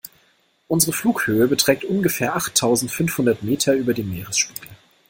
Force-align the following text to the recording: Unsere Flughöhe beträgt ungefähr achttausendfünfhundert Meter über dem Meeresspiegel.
Unsere 0.67 0.93
Flughöhe 0.93 1.47
beträgt 1.47 1.83
ungefähr 1.85 2.35
achttausendfünfhundert 2.35 3.43
Meter 3.43 3.75
über 3.75 3.93
dem 3.93 4.09
Meeresspiegel. 4.09 4.69